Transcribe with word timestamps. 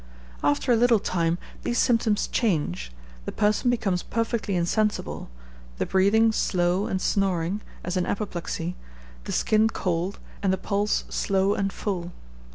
After 0.43 0.71
a 0.71 0.75
little 0.75 0.97
time, 0.97 1.37
these 1.61 1.77
symptoms 1.77 2.25
change; 2.25 2.91
the 3.25 3.31
person 3.31 3.69
becomes 3.69 4.01
perfectly 4.01 4.55
insensible, 4.55 5.29
the 5.77 5.85
breathing 5.85 6.31
slow 6.31 6.87
and 6.87 6.99
snoring, 6.99 7.61
as 7.83 7.95
in 7.97 8.07
apoplexy, 8.07 8.75
the 9.25 9.31
skin 9.31 9.69
cold, 9.69 10.17
and 10.41 10.51
the 10.51 10.57
pulse 10.57 11.03
slow 11.09 11.53
and 11.53 11.71
full. 11.71 12.13